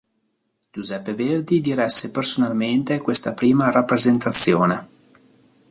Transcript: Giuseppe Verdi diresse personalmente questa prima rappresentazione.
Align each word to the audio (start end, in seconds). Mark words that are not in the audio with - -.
Giuseppe 0.71 1.13
Verdi 1.13 1.61
diresse 1.61 2.09
personalmente 2.09 2.97
questa 3.01 3.33
prima 3.35 3.69
rappresentazione. 3.69 4.87